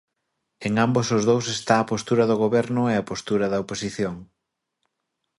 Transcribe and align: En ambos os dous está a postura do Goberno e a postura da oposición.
En 0.67 0.73
ambos 0.85 1.07
os 1.17 1.23
dous 1.29 1.45
está 1.57 1.75
a 1.79 1.87
postura 1.91 2.23
do 2.29 2.39
Goberno 2.43 2.83
e 2.91 2.93
a 2.97 3.07
postura 3.09 3.45
da 3.49 3.61
oposición. 3.63 4.15